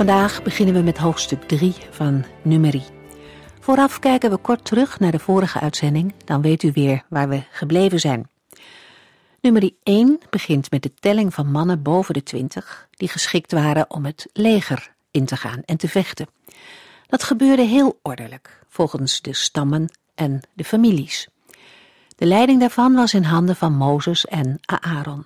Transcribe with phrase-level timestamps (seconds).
[0.00, 2.82] Vandaag beginnen we met hoofdstuk 3 van Numeri.
[3.60, 7.42] Vooraf kijken we kort terug naar de vorige uitzending, dan weet u weer waar we
[7.50, 8.28] gebleven zijn.
[9.40, 14.04] Nummer 1 begint met de telling van mannen boven de 20 die geschikt waren om
[14.04, 16.26] het leger in te gaan en te vechten.
[17.06, 21.28] Dat gebeurde heel ordelijk, volgens de stammen en de families.
[22.16, 25.24] De leiding daarvan was in handen van Mozes en Aaron.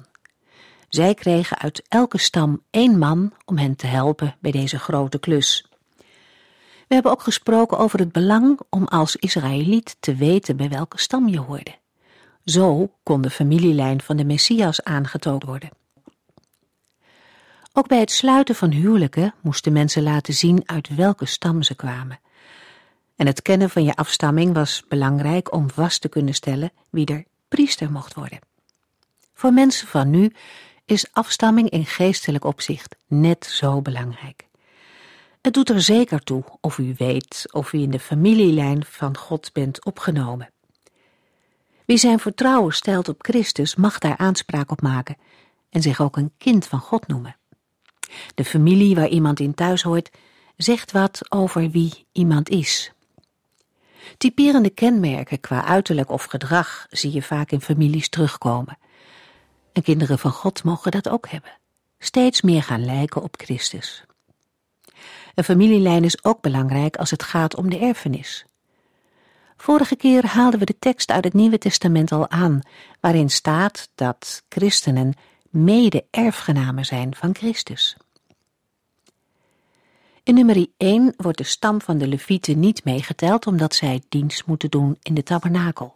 [0.94, 5.66] Zij kregen uit elke stam één man om hen te helpen bij deze grote klus.
[6.88, 11.28] We hebben ook gesproken over het belang om als Israëliet te weten bij welke stam
[11.28, 11.74] je hoorde.
[12.44, 15.70] Zo kon de familielijn van de Messias aangetoond worden.
[17.72, 22.20] Ook bij het sluiten van huwelijken moesten mensen laten zien uit welke stam ze kwamen.
[23.16, 27.24] En het kennen van je afstamming was belangrijk om vast te kunnen stellen wie er
[27.48, 28.38] priester mocht worden.
[29.34, 30.32] Voor mensen van nu
[30.84, 34.48] is afstamming in geestelijk opzicht net zo belangrijk.
[35.40, 39.52] Het doet er zeker toe of u weet of u in de familielijn van God
[39.52, 40.52] bent opgenomen.
[41.86, 45.16] Wie zijn vertrouwen stelt op Christus mag daar aanspraak op maken
[45.70, 47.36] en zich ook een kind van God noemen.
[48.34, 50.10] De familie waar iemand in thuis hoort
[50.56, 52.92] zegt wat over wie iemand is.
[54.16, 58.78] Typerende kenmerken qua uiterlijk of gedrag zie je vaak in families terugkomen.
[59.74, 61.58] En kinderen van God mogen dat ook hebben.
[61.98, 64.04] Steeds meer gaan lijken op Christus.
[65.34, 68.46] Een familielijn is ook belangrijk als het gaat om de erfenis.
[69.56, 72.60] Vorige keer haalden we de tekst uit het Nieuwe Testament al aan,
[73.00, 75.14] waarin staat dat christenen
[75.50, 77.96] mede-erfgenamen zijn van Christus.
[80.22, 84.70] In nummer 1 wordt de stam van de Levieten niet meegeteld omdat zij dienst moeten
[84.70, 85.94] doen in de tabernakel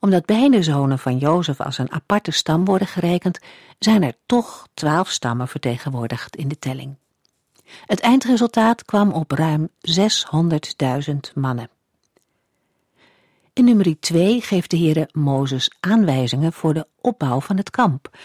[0.00, 3.38] omdat beide zonen van Jozef als een aparte stam worden gerekend,
[3.78, 6.96] zijn er toch twaalf stammen vertegenwoordigd in de telling.
[7.86, 11.70] Het eindresultaat kwam op ruim 600.000 mannen.
[13.52, 18.16] In nummer 2 geeft de Heere Mozes aanwijzingen voor de opbouw van het kamp.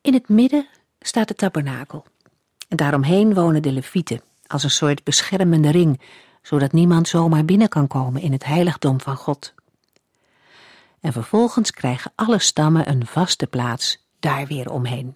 [0.00, 0.66] In het midden
[1.00, 2.04] staat de tabernakel.
[2.68, 6.00] En daaromheen wonen de levieten, als een soort beschermende ring,
[6.42, 9.54] zodat niemand zomaar binnen kan komen in het heiligdom van God
[11.04, 15.14] en vervolgens krijgen alle stammen een vaste plaats daar weer omheen.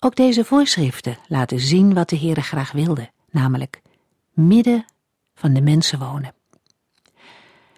[0.00, 3.82] Ook deze voorschriften laten zien wat de Heere graag wilde, namelijk
[4.32, 4.84] midden
[5.34, 6.34] van de mensen wonen.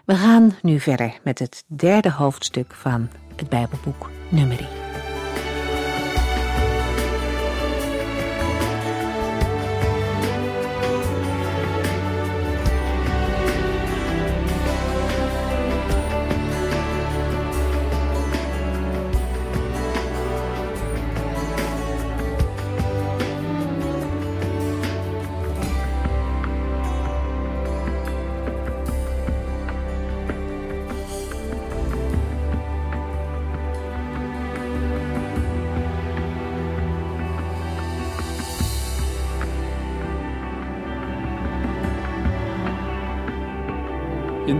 [0.05, 4.90] We gaan nu verder met het derde hoofdstuk van het Bijbelboek Numeri.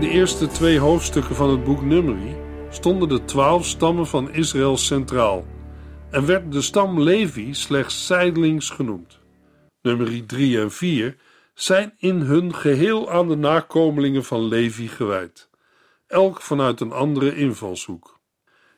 [0.01, 2.35] De eerste twee hoofdstukken van het boek Numeri
[2.69, 5.45] stonden de twaalf stammen van Israël centraal
[6.11, 9.19] en werd de stam Levi slechts zijdelings genoemd.
[9.81, 11.17] Numeri 3 en 4
[11.53, 15.49] zijn in hun geheel aan de nakomelingen van Levi gewijd,
[16.07, 18.19] elk vanuit een andere invalshoek.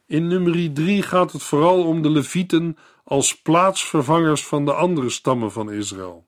[0.07, 5.51] In nummer 3 gaat het vooral om de Levieten als plaatsvervangers van de andere stammen
[5.51, 6.27] van Israël.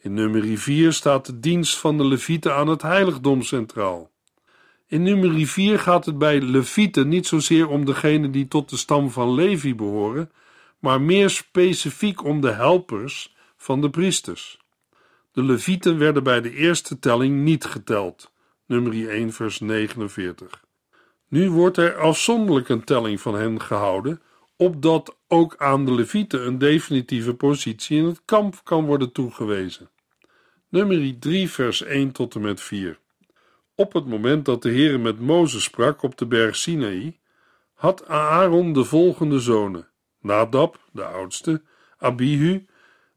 [0.00, 4.10] In nummer 4 staat de dienst van de Levieten aan het heiligdom centraal.
[4.86, 9.10] In nummer 4 gaat het bij Levieten niet zozeer om degenen die tot de stam
[9.10, 10.30] van Levi behoren,
[10.78, 14.58] maar meer specifiek om de helpers van de priesters.
[15.32, 18.32] De Levieten werden bij de eerste telling niet geteld,
[18.66, 20.64] nummer 1 vers 49.
[21.28, 24.22] Nu wordt er afzonderlijk een telling van hen gehouden,
[24.60, 29.90] opdat ook aan de Levieten een definitieve positie in het kamp kan worden toegewezen.
[30.68, 32.98] Nummer 3, vers 1 tot en met 4.
[33.74, 37.18] Op het moment dat de Heer met Mozes sprak op de berg Sinaï,
[37.74, 39.88] had Aaron de volgende zonen:
[40.20, 41.62] Nadab, de oudste,
[41.98, 42.66] Abihu,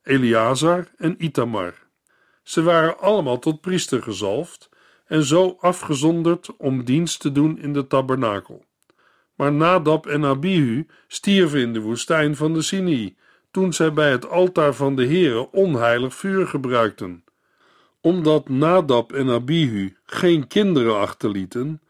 [0.04, 1.74] Eleazar en Itamar.
[2.44, 4.70] Ze waren allemaal tot priester gezalfd
[5.06, 8.66] en zo afgezonderd om dienst te doen in de tabernakel.
[9.42, 13.16] Maar Nadab en Abihu stierven in de woestijn van de Sinai,
[13.52, 17.24] toen zij bij het altaar van de Heere onheilig vuur gebruikten.
[18.02, 21.82] Omdat Nadab en Abihu geen kinderen achterlieten,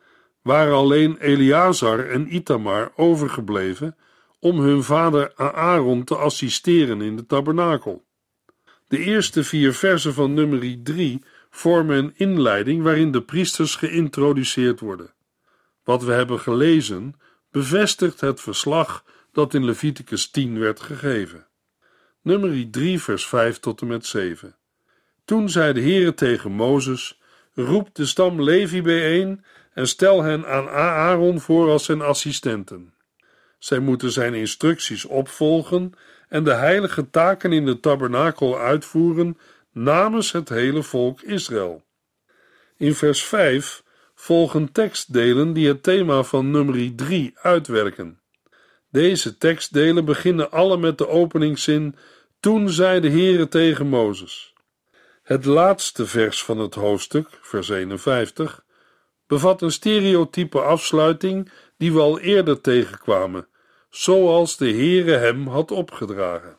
[0.42, 3.96] waren alleen Eleazar en Itamar overgebleven
[4.40, 8.04] om hun vader Aaron te assisteren in de tabernakel.
[8.88, 15.14] De eerste vier versen van nummer 3 vormen een inleiding waarin de priesters geïntroduceerd worden.
[15.84, 17.16] Wat we hebben gelezen
[17.52, 21.48] bevestigt het verslag dat in Leviticus 10 werd gegeven.
[22.22, 24.56] Nummer 3 vers 5 tot en met 7.
[25.26, 27.22] Toen zei de Heere tegen Mozes:
[27.54, 29.44] Roep de stam Levi bijeen
[29.74, 32.94] en stel hen aan Aaron voor als zijn assistenten.
[33.58, 35.94] Zij moeten zijn instructies opvolgen
[36.30, 39.38] en de heilige taken in de tabernakel uitvoeren
[39.72, 41.84] namens het hele volk Israël.
[42.78, 43.84] In vers 5
[44.22, 48.20] volgen tekstdelen die het thema van nummer 3 uitwerken.
[48.90, 51.96] Deze tekstdelen beginnen alle met de openingszin:
[52.40, 54.54] Toen zei de Heere tegen Mozes.
[55.24, 58.64] Het laatste vers van het hoofdstuk, vers 51,
[59.28, 63.48] bevat een stereotype afsluiting die we al eerder tegenkwamen,
[63.90, 66.58] zoals de Heere hem had opgedragen.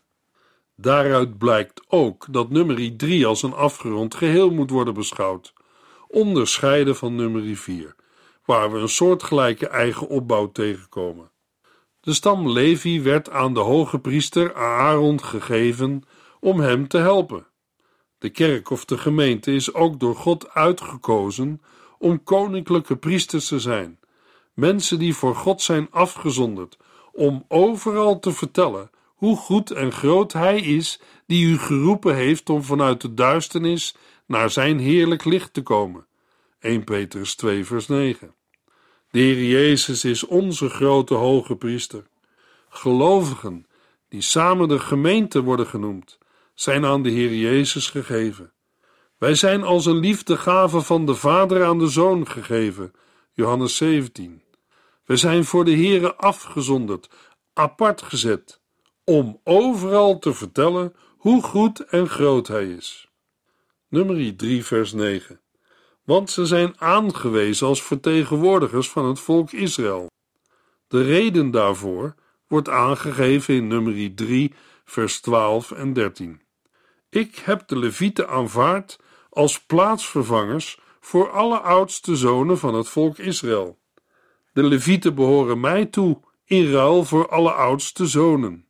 [0.76, 5.52] Daaruit blijkt ook dat nummer 3 als een afgerond geheel moet worden beschouwd,
[6.12, 7.94] onderscheiden van nummer 4,
[8.44, 11.30] waar we een soortgelijke eigen opbouw tegenkomen.
[12.00, 16.02] De stam Levi werd aan de hoge priester Aaron gegeven
[16.40, 17.46] om hem te helpen.
[18.18, 21.60] De kerk of de gemeente is ook door God uitgekozen
[21.98, 23.98] om koninklijke priesters te zijn,
[24.54, 26.78] mensen die voor God zijn afgezonderd,
[27.12, 28.90] om overal te vertellen
[29.22, 33.94] hoe goed en groot Hij is die u geroepen heeft om vanuit de duisternis
[34.26, 36.06] naar Zijn heerlijk licht te komen.
[36.58, 38.34] 1 Petrus 2 vers 9
[39.10, 42.06] De Heer Jezus is onze grote hoge priester.
[42.68, 43.66] Gelovigen,
[44.08, 46.18] die samen de gemeente worden genoemd,
[46.54, 48.52] zijn aan de Heer Jezus gegeven.
[49.18, 52.92] Wij zijn als een liefdegave van de Vader aan de Zoon gegeven.
[53.32, 54.42] Johannes 17.
[55.04, 57.08] We zijn voor de Heere afgezonderd,
[57.52, 58.60] apart gezet,
[59.04, 63.11] om overal te vertellen hoe goed en groot Hij is.
[63.92, 65.40] Nummer 3, vers 9.
[66.04, 70.10] Want ze zijn aangewezen als vertegenwoordigers van het volk Israël.
[70.88, 72.14] De reden daarvoor
[72.48, 74.54] wordt aangegeven in nummer 3,
[74.84, 76.40] vers 12 en 13.
[77.10, 78.98] Ik heb de Levieten aanvaard
[79.30, 83.78] als plaatsvervangers voor alle oudste zonen van het volk Israël.
[84.52, 88.66] De Levieten behoren mij toe in ruil voor alle oudste zonen.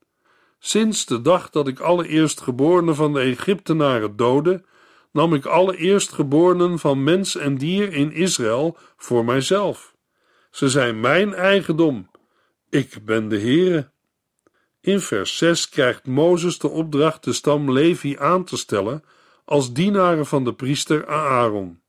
[0.58, 4.70] Sinds de dag dat ik alle eerstgeborenen van de Egyptenaren doodde,
[5.12, 9.94] nam ik alle eerstgeborenen van mens en dier in Israël voor mijzelf.
[10.50, 12.10] Ze zijn mijn eigendom.
[12.70, 13.90] Ik ben de Heere.
[14.80, 19.04] In vers 6 krijgt Mozes de opdracht de stam Levi aan te stellen
[19.44, 21.80] als dienaren van de priester Aaron.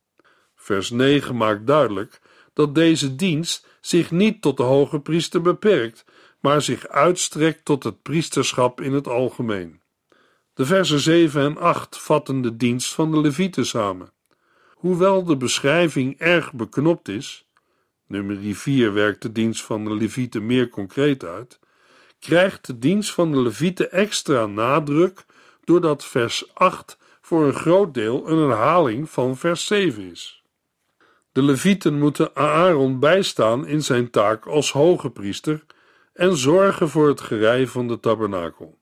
[0.54, 2.20] Vers 9 maakt duidelijk
[2.52, 6.04] dat deze dienst zich niet tot de hoge priester beperkt,
[6.40, 9.80] maar zich uitstrekt tot het priesterschap in het algemeen.
[10.54, 14.12] De versen 7 en 8 vatten de dienst van de Levieten samen.
[14.74, 17.48] Hoewel de beschrijving erg beknopt is,
[18.06, 21.58] nummer 4 werkt de dienst van de Levieten meer concreet uit,
[22.18, 25.24] krijgt de dienst van de Levieten extra nadruk
[25.64, 30.42] doordat vers 8 voor een groot deel een herhaling van vers 7 is.
[31.32, 35.64] De Levieten moeten Aaron bijstaan in zijn taak als hoge priester
[36.12, 38.78] en zorgen voor het gerei van de tabernakel.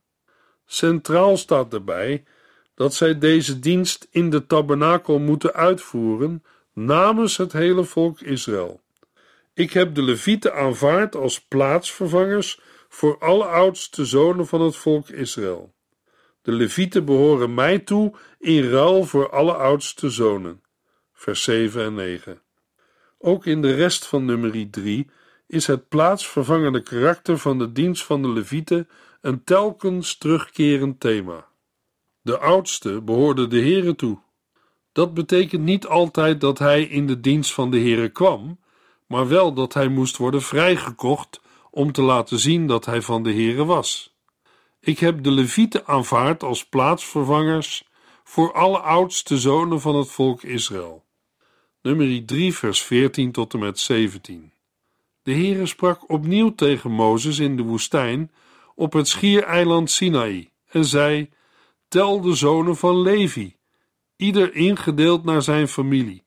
[0.66, 2.24] Centraal staat daarbij
[2.74, 6.42] dat zij deze dienst in de tabernakel moeten uitvoeren
[6.72, 8.80] namens het hele volk Israël.
[9.54, 15.74] Ik heb de Levieten aanvaard als plaatsvervangers voor alle oudste zonen van het volk Israël.
[16.42, 20.62] De Levieten behoren mij toe in ruil voor alle oudste zonen.
[21.12, 22.42] Vers 7 en 9.
[23.18, 25.10] Ook in de rest van nummer 3
[25.46, 28.88] is het plaatsvervangende karakter van de dienst van de Levieten
[29.22, 31.46] een telkens terugkerend thema.
[32.20, 34.18] De oudste behoorde de Here toe.
[34.92, 38.58] Dat betekent niet altijd dat hij in de dienst van de Here kwam,
[39.06, 43.32] maar wel dat hij moest worden vrijgekocht om te laten zien dat hij van de
[43.32, 44.16] Here was.
[44.80, 47.88] Ik heb de Levieten aanvaard als plaatsvervangers
[48.24, 51.04] voor alle oudste zonen van het volk Israël.
[51.82, 54.52] Nummer 3, vers 14 tot en met 17.
[55.22, 58.30] De Heere sprak opnieuw tegen Mozes in de woestijn
[58.82, 61.30] op het schiereiland Sinaï en zei:
[61.88, 63.56] Tel de zonen van Levi,
[64.16, 66.22] ieder ingedeeld naar zijn familie.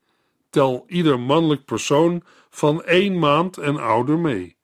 [0.49, 4.55] Tel ieder mannelijk persoon van één maand en ouder mee.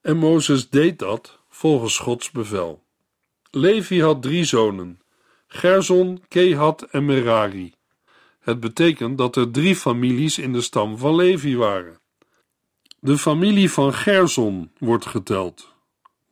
[0.00, 2.82] En Mozes deed dat volgens Gods bevel.
[3.50, 5.00] Levi had drie zonen:
[5.46, 7.74] Gerson, Kehat en Merari.
[8.40, 12.00] Het betekent dat er drie families in de stam van Levi waren.
[13.00, 15.76] De familie van Gerson wordt geteld.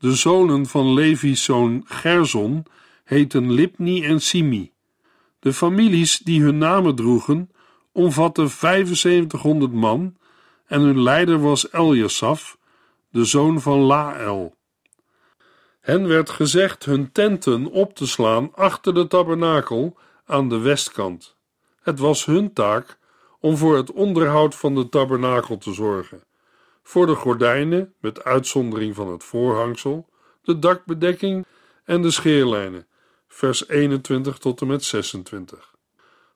[0.07, 2.67] De zonen van Levi's zoon Gerson
[3.05, 4.73] heten Lipni en Simi.
[5.39, 7.51] De families die hun namen droegen
[7.93, 10.17] omvatten 7500 man
[10.67, 12.59] en hun leider was Eljasaf,
[13.11, 14.55] de zoon van Lael.
[15.81, 19.97] Hen werd gezegd hun tenten op te slaan achter de tabernakel
[20.27, 21.37] aan de westkant.
[21.81, 22.99] Het was hun taak
[23.41, 26.23] om voor het onderhoud van de tabernakel te zorgen,
[26.87, 30.09] voor de gordijnen, met uitzondering van het voorhangsel,
[30.43, 31.47] de dakbedekking
[31.85, 32.87] en de scheerlijnen,
[33.29, 35.75] vers 21 tot en met 26.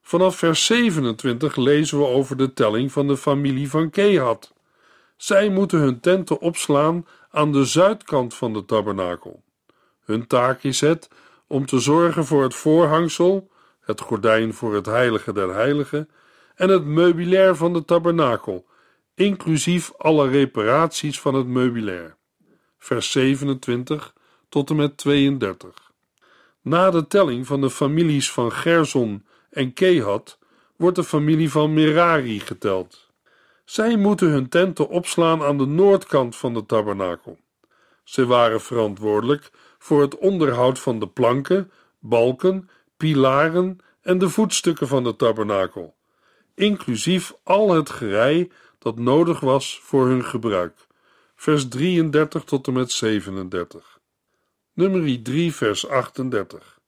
[0.01, 4.53] Vanaf vers 27 lezen we over de telling van de familie van Kehat.
[5.17, 9.43] Zij moeten hun tenten opslaan aan de zuidkant van de tabernakel.
[10.03, 11.09] Hun taak is het
[11.47, 16.09] om te zorgen voor het voorhangsel, het gordijn voor het heilige der heiligen
[16.55, 18.65] en het meubilair van de tabernakel,
[19.15, 22.15] inclusief alle reparaties van het meubilair.
[22.77, 24.13] Vers 27
[24.49, 25.91] tot en met 32.
[26.61, 30.39] Na de telling van de families van Gerson en Kehat
[30.75, 33.09] wordt de familie van Merari geteld.
[33.65, 37.39] Zij moeten hun tenten opslaan aan de noordkant van de tabernakel.
[38.03, 45.03] Ze waren verantwoordelijk voor het onderhoud van de planken, balken, pilaren en de voetstukken van
[45.03, 45.95] de tabernakel,
[46.55, 48.51] inclusief al het gerei
[48.81, 50.87] dat nodig was voor hun gebruik.
[51.35, 53.99] Vers 33 tot en met 37.
[54.73, 56.79] Nummer 3, vers 38.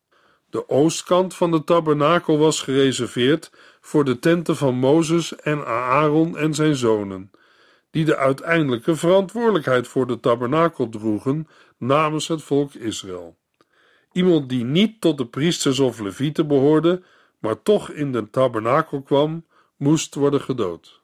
[0.49, 6.53] De oostkant van de tabernakel was gereserveerd voor de tenten van Mozes en Aaron en
[6.53, 7.31] zijn zonen,
[7.91, 11.47] die de uiteindelijke verantwoordelijkheid voor de tabernakel droegen
[11.77, 13.37] namens het volk Israël.
[14.11, 17.01] Iemand die niet tot de priesters of levieten behoorde,
[17.39, 19.45] maar toch in de tabernakel kwam,
[19.77, 21.01] moest worden gedood.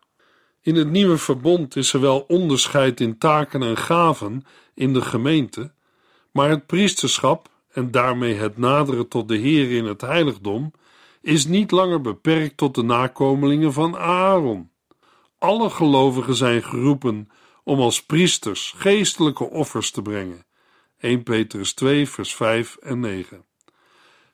[0.62, 5.72] In het nieuwe verbond is er wel onderscheid in taken en gaven in de gemeente,
[6.32, 10.72] maar het priesterschap en daarmee het naderen tot de Heer in het heiligdom
[11.22, 14.70] is niet langer beperkt tot de nakomelingen van Aaron.
[15.38, 17.30] Alle gelovigen zijn geroepen
[17.64, 20.46] om als priesters geestelijke offers te brengen.
[21.00, 23.46] 1 Petrus 2, vers 5 en 9.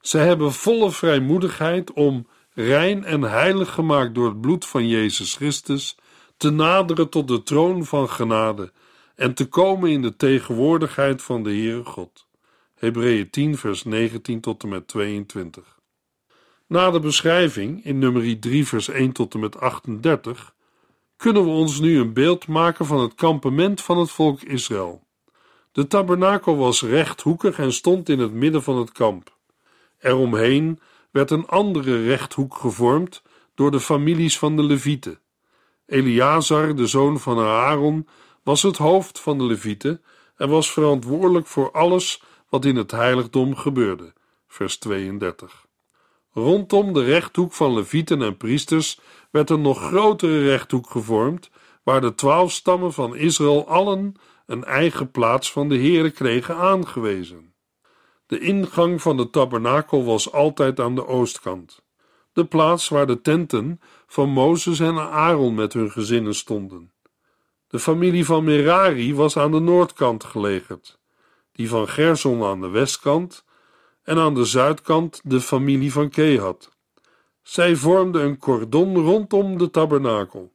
[0.01, 5.97] Zij hebben volle vrijmoedigheid om, rein en heilig gemaakt door het bloed van Jezus Christus,
[6.37, 8.71] te naderen tot de troon van genade
[9.15, 12.27] en te komen in de tegenwoordigheid van de Heere God.
[12.75, 15.79] Hebreeën 10, vers 19 tot en met 22.
[16.67, 20.55] Na de beschrijving in nummer 3, vers 1 tot en met 38,
[21.15, 25.03] kunnen we ons nu een beeld maken van het kampement van het volk Israël.
[25.71, 29.37] De tabernakel was rechthoekig en stond in het midden van het kamp.
[29.99, 30.79] Eromheen
[31.11, 33.21] werd een andere rechthoek gevormd
[33.55, 35.19] door de families van de Levieten.
[35.85, 38.07] Eleazar, de zoon van Aaron,
[38.43, 40.01] was het hoofd van de Levieten
[40.35, 44.13] en was verantwoordelijk voor alles wat in het heiligdom gebeurde.
[44.47, 45.65] Vers 32.
[46.31, 48.99] Rondom de rechthoek van levieten en priesters
[49.31, 51.49] werd een nog grotere rechthoek gevormd,
[51.83, 54.15] waar de twaalf stammen van Israël allen
[54.45, 57.53] een eigen plaats van de Heere kregen aangewezen.
[58.25, 61.83] De ingang van de tabernakel was altijd aan de oostkant,
[62.35, 66.91] de plaats waar de tenten van Mozes en Aaron met hun gezinnen stonden.
[67.67, 70.99] De familie van Merari was aan de noordkant gelegerd,
[71.51, 73.45] die van Gerson aan de westkant
[74.03, 76.69] en aan de zuidkant de familie van Kehat.
[77.41, 80.53] Zij vormden een cordon rondom de tabernakel.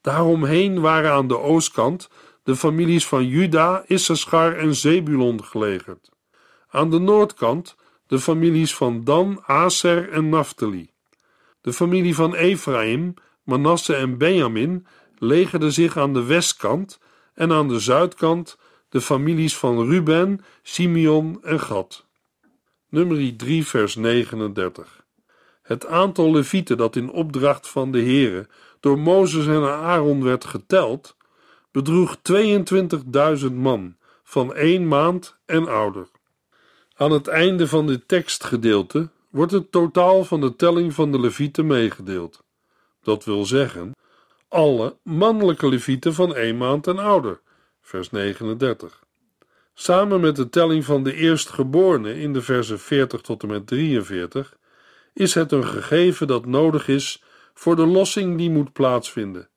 [0.00, 2.08] Daaromheen waren aan de oostkant
[2.42, 6.08] de families van Juda, Issachar en Zebulon gelegerd.
[6.68, 7.76] Aan de noordkant
[8.08, 10.90] de families van Dan, Aser en Naphtali.
[11.60, 14.86] De familie van Ephraim, Manasse en Benjamin
[15.18, 17.00] legerde zich aan de westkant
[17.34, 22.06] en aan de zuidkant de families van Ruben, Simeon en Gad.
[22.88, 25.04] Nummer 3, vers 39.
[25.62, 28.48] Het aantal levieten dat in opdracht van de Heere
[28.80, 31.16] door Mozes en Aaron werd geteld,
[31.70, 32.16] bedroeg
[33.46, 36.08] 22.000 man van één maand en ouder.
[36.98, 41.66] Aan het einde van dit tekstgedeelte wordt het totaal van de telling van de levieten
[41.66, 42.44] meegedeeld.
[43.02, 43.92] Dat wil zeggen,
[44.48, 47.40] alle mannelijke levieten van één maand en ouder,
[47.80, 49.02] vers 39.
[49.74, 54.56] Samen met de telling van de eerstgeborenen in de versen 40 tot en met 43
[55.12, 57.22] is het een gegeven dat nodig is
[57.54, 59.48] voor de lossing die moet plaatsvinden.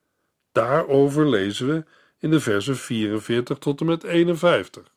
[0.51, 1.83] Daarover lezen we
[2.19, 4.91] in de versen 44 tot en met 51.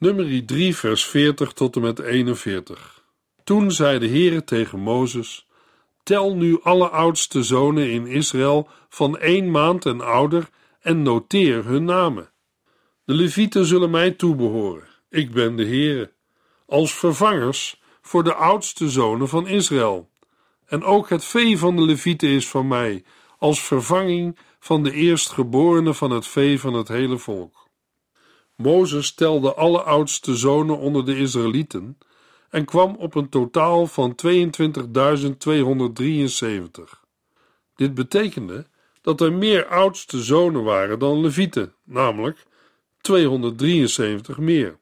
[0.00, 3.04] Nummer 3, vers 40 tot en met 41.
[3.44, 5.46] Toen zei de Heere tegen Mozes:
[6.02, 10.48] Tel nu alle oudste zonen in Israël van één maand en ouder
[10.80, 12.30] en noteer hun namen.
[13.04, 14.88] De Levieten zullen mij toebehoren.
[15.10, 16.12] Ik ben de Heere.
[16.66, 20.08] Als vervangers voor de oudste zonen van Israël.
[20.66, 23.04] En ook het vee van de Levieten is van mij,
[23.38, 27.67] als vervanging van de eerstgeborene van het vee van het hele volk.
[28.62, 31.98] Mozes telde alle oudste zonen onder de Israëlieten
[32.50, 34.26] en kwam op een totaal van 22.273.
[37.74, 38.66] Dit betekende
[39.00, 42.46] dat er meer oudste zonen waren dan levieten, namelijk
[43.00, 44.78] 273 meer.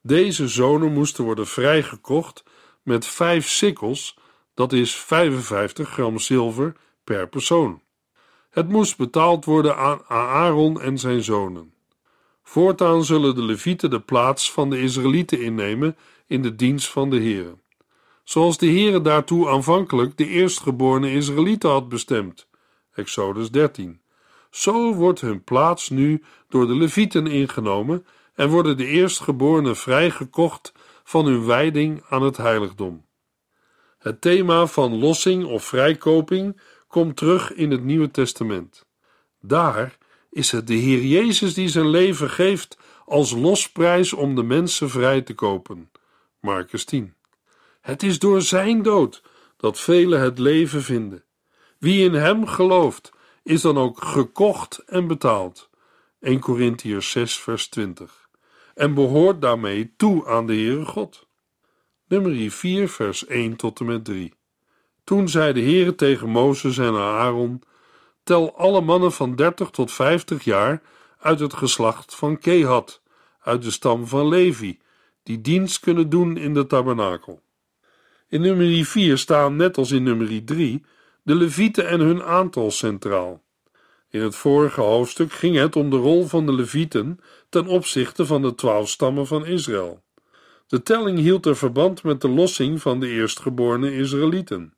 [0.00, 2.44] Deze zonen moesten worden vrijgekocht
[2.82, 4.18] met vijf sikkels,
[4.54, 7.82] dat is 55 gram zilver per persoon.
[8.50, 11.71] Het moest betaald worden aan Aaron en zijn zonen.
[12.52, 17.16] Voortaan zullen de levieten de plaats van de Israëlieten innemen in de dienst van de
[17.16, 17.56] Heere.
[18.24, 22.48] Zoals de Heere daartoe aanvankelijk de eerstgeborene Israëlieten had bestemd.
[22.94, 24.00] Exodus 13.
[24.50, 30.72] Zo wordt hun plaats nu door de levieten ingenomen en worden de eerstgeborenen vrijgekocht
[31.04, 33.06] van hun wijding aan het heiligdom.
[33.98, 38.86] Het thema van lossing of vrijkoping komt terug in het Nieuwe Testament.
[39.40, 40.00] Daar
[40.32, 45.20] is het de Heer Jezus die zijn leven geeft als losprijs om de mensen vrij
[45.22, 45.90] te kopen.
[46.40, 47.14] Marcus 10.
[47.80, 49.22] Het is door zijn dood
[49.56, 51.24] dat velen het leven vinden.
[51.78, 55.70] Wie in hem gelooft, is dan ook gekocht en betaald.
[56.20, 58.28] 1 Corinthiërs 6 vers 20.
[58.74, 61.26] En behoort daarmee toe aan de Heere God.
[62.08, 64.34] Nummer 4 vers 1 tot en met 3.
[65.04, 67.62] Toen zei de Heere tegen Mozes en Aaron:
[68.22, 70.82] Tel alle mannen van 30 tot 50 jaar
[71.18, 73.02] uit het geslacht van Kehat,
[73.40, 74.78] uit de stam van Levi,
[75.22, 77.42] die dienst kunnen doen in de tabernakel.
[78.28, 80.84] In nummer 4 staan, net als in nummer 3,
[81.22, 83.42] de Levieten en hun aantal centraal.
[84.10, 88.42] In het vorige hoofdstuk ging het om de rol van de Levieten ten opzichte van
[88.42, 90.02] de twaalf stammen van Israël.
[90.66, 94.74] De telling hield er verband met de lossing van de eerstgeborene Israëlieten.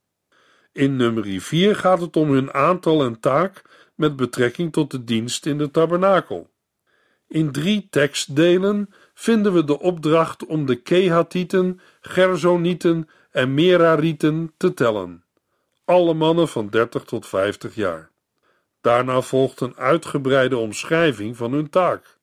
[0.75, 3.63] In nummer 4 gaat het om hun aantal en taak
[3.95, 6.51] met betrekking tot de dienst in de tabernakel.
[7.29, 15.25] In drie tekstdelen vinden we de opdracht om de Kehatieten, Gersonieten en Merarieten te tellen.
[15.85, 18.11] Alle mannen van 30 tot 50 jaar.
[18.81, 22.19] Daarna volgt een uitgebreide omschrijving van hun taak.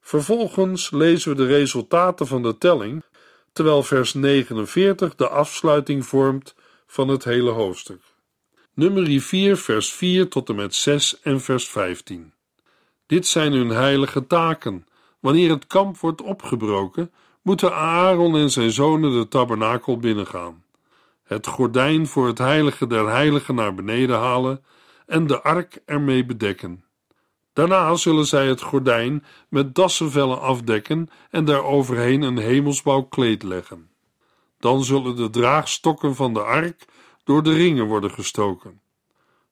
[0.00, 3.04] Vervolgens lezen we de resultaten van de telling,
[3.52, 6.54] terwijl vers 49 de afsluiting vormt
[6.92, 8.02] van het hele hoofdstuk.
[8.74, 12.32] Nummer 4, vers 4 tot en met 6 en vers 15.
[13.06, 14.86] Dit zijn hun heilige taken.
[15.20, 20.64] Wanneer het kamp wordt opgebroken, moeten Aaron en zijn zonen de tabernakel binnengaan,
[21.22, 24.64] het gordijn voor het heilige der heiligen naar beneden halen
[25.06, 26.84] en de ark ermee bedekken.
[27.52, 33.91] Daarna zullen zij het gordijn met dassenvellen afdekken en daaroverheen een hemelsblauw kleed leggen.
[34.62, 36.84] Dan zullen de draagstokken van de ark
[37.24, 38.80] door de ringen worden gestoken.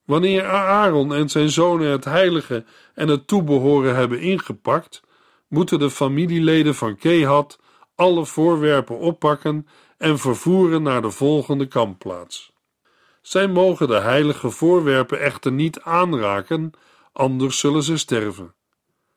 [0.05, 5.03] Wanneer Aaron en zijn zonen het heilige en het toebehoren hebben ingepakt,
[5.49, 7.59] moeten de familieleden van Kehat
[7.95, 9.67] alle voorwerpen oppakken
[9.99, 12.53] en vervoeren naar de volgende kampplaats.
[13.23, 16.71] Zij mogen de heilige voorwerpen echter niet aanraken,
[17.13, 18.55] anders zullen ze sterven.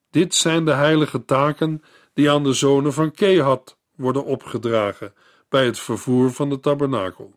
[0.09, 5.13] Dit zijn de heilige taken die aan de zonen van Kehat worden opgedragen
[5.53, 7.33] bij het vervoer van de tabernakel.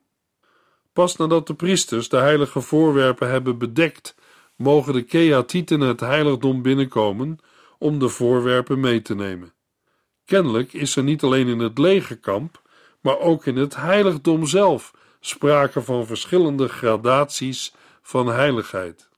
[0.93, 4.15] Pas nadat de priesters de heilige voorwerpen hebben bedekt,
[4.55, 7.39] mogen de Keatieten het heiligdom binnenkomen
[7.79, 9.53] om de voorwerpen mee te nemen.
[10.25, 12.63] Kennelijk is er niet alleen in het legerkamp,
[13.01, 19.09] maar ook in het heiligdom zelf sprake van verschillende gradaties van heiligheid.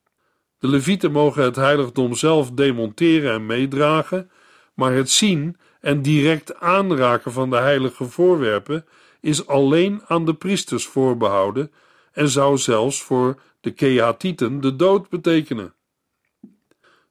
[0.59, 4.31] De levieten mogen het heiligdom zelf demonteren en meedragen,
[4.75, 5.57] maar het zien
[5.89, 8.87] en direct aanraken van de heilige voorwerpen
[9.21, 11.73] is alleen aan de priesters voorbehouden
[12.13, 15.75] en zou zelfs voor de Keatieten de dood betekenen.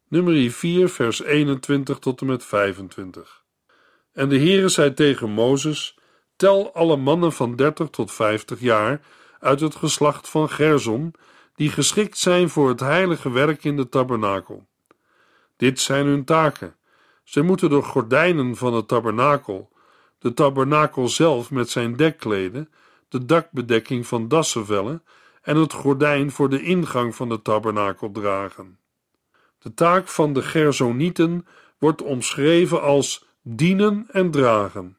[0.08, 3.44] Nummer 4, vers 21 tot en met 25.
[4.13, 5.98] En de Heere zei tegen Mozes:
[6.36, 9.02] Tel alle mannen van 30 tot 50 jaar
[9.40, 11.13] uit het geslacht van Gerson,
[11.56, 14.68] die geschikt zijn voor het heilige werk in de tabernakel.
[15.56, 16.77] Dit zijn hun taken.
[17.28, 19.70] Zij moeten de gordijnen van het tabernakel,
[20.20, 22.70] de tabernakel zelf met zijn dekkleden,
[23.10, 25.04] de dakbedekking van dassenvellen
[25.42, 28.80] en het gordijn voor de ingang van de tabernakel dragen.
[29.60, 34.98] De taak van de Gersonieten wordt omschreven als dienen en dragen.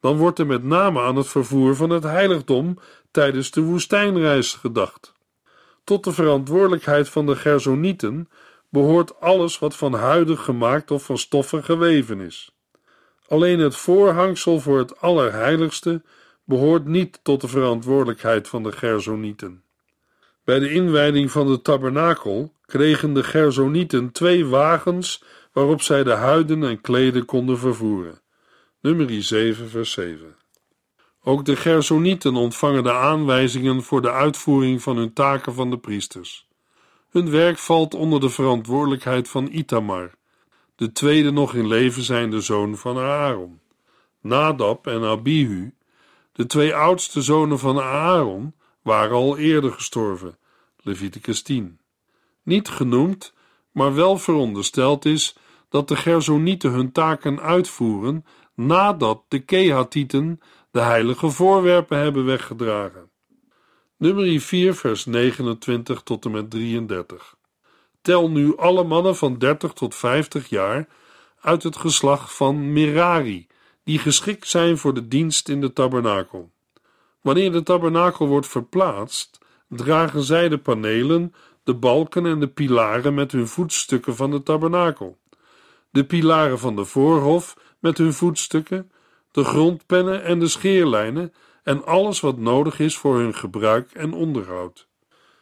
[0.00, 2.78] Dan wordt er met name aan het vervoer van het heiligdom
[3.10, 5.12] tijdens de woestijnreis gedacht.
[5.84, 8.28] Tot de verantwoordelijkheid van de Gersonieten
[8.70, 12.54] behoort alles wat van huiden gemaakt of van stoffen geweven is.
[13.28, 16.02] Alleen het voorhangsel voor het Allerheiligste
[16.44, 19.62] behoort niet tot de verantwoordelijkheid van de Gersonieten.
[20.44, 26.64] Bij de inwijding van de tabernakel kregen de Gersonieten twee wagens waarop zij de huiden
[26.64, 28.20] en kleden konden vervoeren.
[28.80, 30.36] Nummer 7, vers 7.
[31.22, 36.49] Ook de Gersonieten ontvangen de aanwijzingen voor de uitvoering van hun taken van de priesters.
[37.10, 40.10] Hun werk valt onder de verantwoordelijkheid van Itamar,
[40.76, 43.60] de tweede nog in leven zijnde zoon van Aaron.
[44.20, 45.74] Nadab en Abihu,
[46.32, 50.38] de twee oudste zonen van Aaron, waren al eerder gestorven.
[50.76, 51.78] Leviticus 10.
[52.42, 53.32] Niet genoemd,
[53.72, 55.36] maar wel verondersteld is
[55.68, 63.09] dat de Gersonieten hun taken uitvoeren nadat de Kehatieten de heilige voorwerpen hebben weggedragen.
[64.00, 67.36] Nummer 4, vers 29 tot en met 33.
[68.02, 70.88] Tel nu alle mannen van 30 tot 50 jaar
[71.40, 73.46] uit het geslacht van Merari,
[73.84, 76.50] die geschikt zijn voor de dienst in de tabernakel.
[77.20, 81.34] Wanneer de tabernakel wordt verplaatst, dragen zij de panelen,
[81.64, 85.18] de balken en de pilaren met hun voetstukken van de tabernakel,
[85.90, 88.92] de pilaren van de voorhof met hun voetstukken,
[89.30, 91.32] de grondpennen en de scheerlijnen
[91.62, 94.88] en alles wat nodig is voor hun gebruik en onderhoud.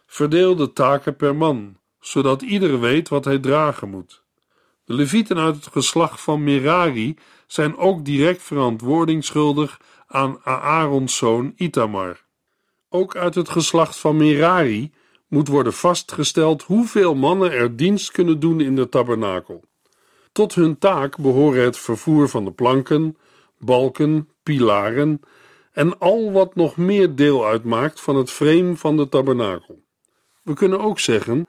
[0.06, 4.22] Verdeel de taken per man, zodat ieder weet wat hij dragen moet.
[4.84, 11.52] De levieten uit het geslacht van Merari zijn ook direct verantwoording schuldig aan Aarons zoon
[11.56, 12.24] Itamar.
[12.88, 14.92] Ook uit het geslacht van Merari
[15.26, 19.64] moet worden vastgesteld hoeveel mannen er dienst kunnen doen in de tabernakel.
[20.32, 23.16] Tot hun taak behoren het vervoer van de planken,
[23.58, 25.20] balken, pilaren
[25.72, 29.82] en al wat nog meer deel uitmaakt van het frame van de tabernakel.
[30.42, 31.46] We kunnen ook zeggen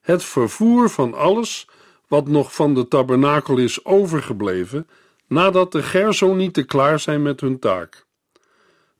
[0.00, 1.68] het vervoer van alles
[2.08, 4.88] wat nog van de tabernakel is overgebleven
[5.26, 8.06] nadat de Gersonieten klaar zijn met hun taak.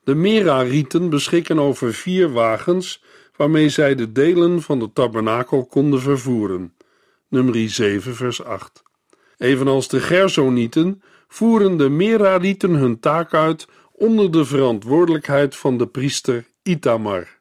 [0.05, 3.03] De Merarieten beschikken over vier wagens
[3.37, 6.75] waarmee zij de delen van de tabernakel konden vervoeren.
[7.29, 8.83] Nummer 7 vers 8.
[9.39, 13.69] Evenals de Gersonieten voeren de Merarieten hun taak uit
[14.01, 17.39] onder de verantwoordelijkheid van de priester Itamar.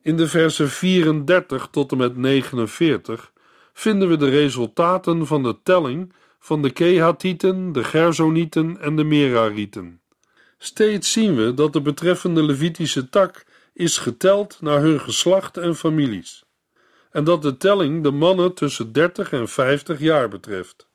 [0.00, 3.32] In de versen 34 tot en met 49
[3.72, 10.00] vinden we de resultaten van de telling van de Kehatieten, de Gersonieten en de Merarieten.
[10.58, 16.44] Steeds zien we dat de betreffende Levitische tak is geteld naar hun geslacht en families,
[17.10, 20.88] en dat de telling de mannen tussen 30 en 50 jaar betreft.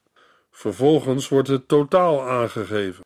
[0.52, 3.04] Vervolgens wordt het totaal aangegeven.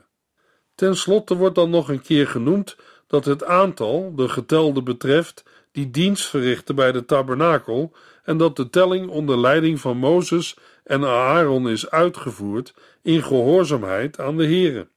[0.81, 2.75] Ten slotte wordt dan nog een keer genoemd
[3.07, 8.69] dat het aantal, de getelde betreft, die dienst verrichten bij de tabernakel en dat de
[8.69, 14.87] telling onder leiding van Mozes en Aaron is uitgevoerd in gehoorzaamheid aan de Here.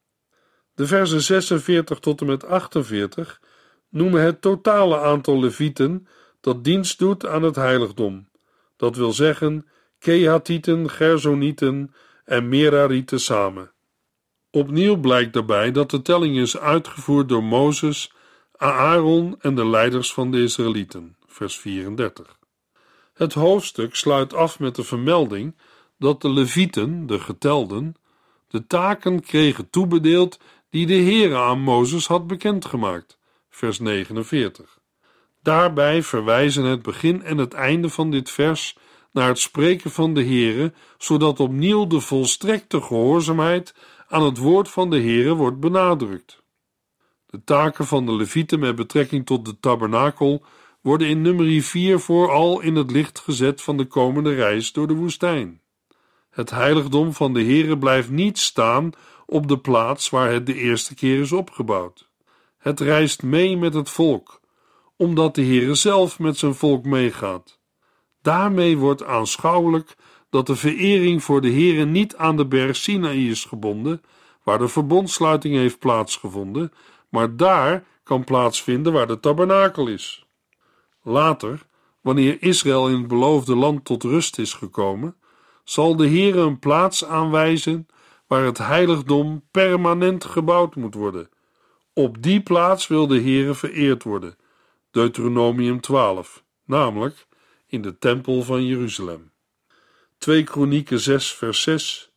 [0.75, 3.41] De versen 46 tot en met 48
[3.89, 6.07] noemen het totale aantal levieten
[6.41, 8.29] dat dienst doet aan het heiligdom.
[8.77, 9.67] Dat wil zeggen
[9.99, 11.95] Kehatieten, Gersonieten
[12.25, 13.74] en Merarieten samen.
[14.55, 18.13] Opnieuw blijkt daarbij dat de telling is uitgevoerd door Mozes,
[18.57, 21.17] Aaron en de leiders van de Israëlieten.
[21.27, 22.39] Vers 34.
[23.15, 25.55] Het hoofdstuk sluit af met de vermelding
[25.99, 27.95] dat de Levieten, de getelden,
[28.49, 30.39] de taken kregen toebedeeld
[30.71, 33.19] die de Heere aan Mozes had bekendgemaakt.
[33.51, 34.79] Vers 49.
[35.43, 38.77] Daarbij verwijzen het begin en het einde van dit vers
[39.13, 43.75] naar het spreken van de Heere, zodat opnieuw de volstrekte gehoorzaamheid
[44.15, 46.43] aan het woord van de Heere wordt benadrukt.
[47.27, 50.45] De taken van de Levieten met betrekking tot de tabernakel
[50.81, 54.95] worden in nummer 4 vooral in het licht gezet van de komende reis door de
[54.95, 55.61] woestijn.
[56.31, 58.91] Het heiligdom van de Heere blijft niet staan
[59.27, 62.11] op de plaats waar het de eerste keer is opgebouwd.
[62.59, 64.41] Het reist mee met het volk,
[64.97, 67.59] omdat de Heere zelf met zijn volk meegaat.
[68.23, 69.97] Daarmee wordt aanschouwelijk
[70.35, 74.03] dat de verering voor de Heere niet aan de berg Sinaï is gebonden,
[74.43, 76.73] waar de verbondsluiting heeft plaatsgevonden,
[77.09, 80.27] maar daar kan plaatsvinden waar de tabernakel is.
[81.03, 81.67] Later,
[82.01, 85.17] wanneer Israël in het beloofde land tot rust is gekomen,
[85.65, 87.87] zal de Heere een plaats aanwijzen
[88.27, 91.29] waar het heiligdom permanent gebouwd moet worden,
[91.93, 94.37] Op die plaats wil de Heere vereerd worden.
[94.91, 97.27] Deuteronomium 12, namelijk
[97.67, 99.33] in de tempel van Jeruzalem.
[100.25, 102.13] 2 Kronieken 6 vers 6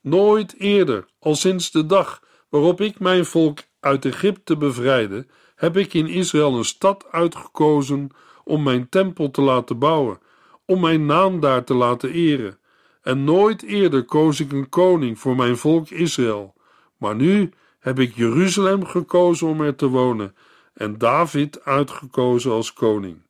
[0.00, 5.94] Nooit eerder, al sinds de dag waarop ik mijn volk uit Egypte bevrijdde, heb ik
[5.94, 8.08] in Israël een stad uitgekozen
[8.44, 10.18] om mijn tempel te laten bouwen,
[10.66, 12.58] om mijn naam daar te laten eren.
[13.02, 16.54] En nooit eerder koos ik een koning voor mijn volk Israël.
[16.98, 20.34] Maar nu heb ik Jeruzalem gekozen om er te wonen
[20.72, 23.22] en David uitgekozen als koning.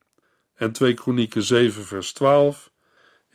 [0.54, 2.72] En 2 Kronieken 7 vers 12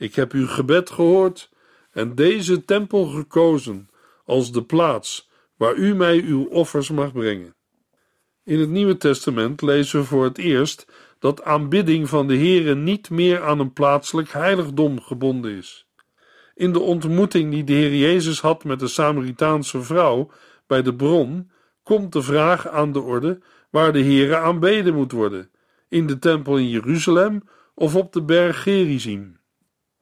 [0.00, 1.50] Ik heb uw gebed gehoord
[1.90, 3.88] en deze tempel gekozen
[4.24, 7.54] als de plaats waar u mij uw offers mag brengen.
[8.44, 10.86] In het Nieuwe Testament lezen we voor het eerst
[11.18, 15.86] dat aanbidding van de Heere niet meer aan een plaatselijk heiligdom gebonden is.
[16.54, 20.30] In de ontmoeting die de Heer Jezus had met de Samaritaanse vrouw
[20.66, 21.50] bij de bron,
[21.82, 23.38] komt de vraag aan de orde
[23.70, 25.50] waar de Heere aanbeden moet worden:
[25.88, 27.42] in de tempel in Jeruzalem
[27.74, 29.39] of op de berg Gerizim.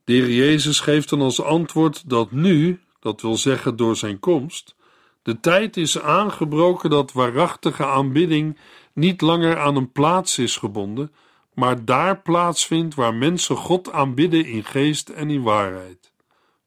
[0.08, 4.74] De Heer Jezus geeft dan als antwoord dat nu, dat wil zeggen door zijn komst,
[5.22, 8.58] de tijd is aangebroken dat waarachtige aanbidding
[8.92, 11.12] niet langer aan een plaats is gebonden,
[11.54, 16.12] maar daar plaatsvindt waar mensen God aanbidden in geest en in waarheid.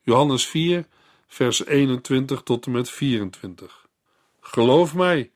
[0.02, 0.88] Johannes 4,
[1.28, 3.88] vers 21 tot en met 24.
[4.42, 5.32] Geloof mij,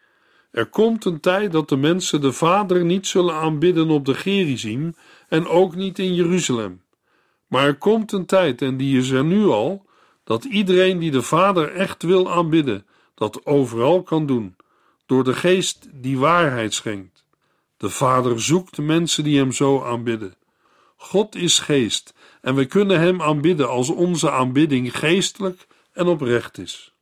[0.52, 4.96] er komt een tijd dat de mensen de Vader niet zullen aanbidden op de Gerizim
[5.30, 6.84] en ook niet in Jeruzalem.
[7.56, 9.86] Maar er komt een tijd, en die is er nu al,
[10.24, 14.56] dat iedereen die de Vader echt wil aanbidden, dat overal kan doen,
[15.06, 17.26] door de geest die waarheid schenkt.
[17.78, 20.36] De Vader zoekt de mensen die hem zo aanbidden.
[20.96, 26.94] God is geest en we kunnen hem aanbidden als onze aanbidding geestelijk en oprecht is.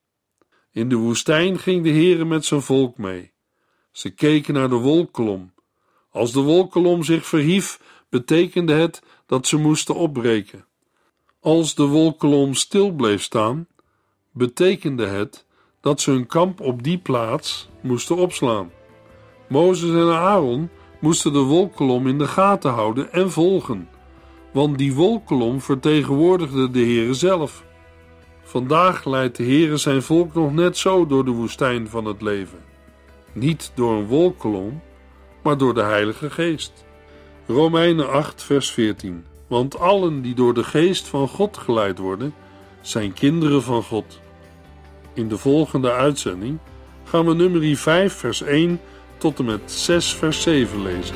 [0.72, 3.32] In de woestijn ging de Heere met zijn volk mee.
[3.92, 5.54] Ze keken naar de wolkolom.
[6.12, 9.02] Als de wolkolom zich verhief, betekende het
[9.34, 10.66] dat ze moesten opbreken.
[11.40, 13.68] Als de wolkolom stil bleef staan,
[14.32, 15.46] betekende het
[15.82, 18.72] dat ze hun kamp op die plaats moesten opslaan.
[19.50, 20.70] Mozes en Aaron
[21.00, 23.90] moesten de wolkolom in de gaten houden en volgen,
[24.52, 27.64] want die wolkolom vertegenwoordigde de Heere zelf.
[28.44, 32.60] Vandaag leidt de Heere zijn volk nog net zo door de woestijn van het leven.
[33.32, 34.82] Niet door een wolkolom,
[35.44, 36.86] maar door de Heilige Geest.
[37.48, 39.26] Romeinen 8, vers 14.
[39.48, 42.34] Want allen die door de Geest van God geleid worden,
[42.82, 44.20] zijn kinderen van God.
[45.14, 46.58] In de volgende uitzending
[47.04, 48.80] gaan we nummer 5, vers 1
[49.18, 51.16] tot en met 6, vers 7 lezen.